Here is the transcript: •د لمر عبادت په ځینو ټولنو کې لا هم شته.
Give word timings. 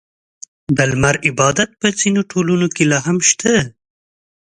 •د 0.75 0.77
لمر 0.91 1.15
عبادت 1.27 1.69
په 1.81 1.87
ځینو 1.99 2.21
ټولنو 2.31 2.67
کې 2.75 2.83
لا 2.91 2.99
هم 3.05 3.17
شته. 3.29 3.53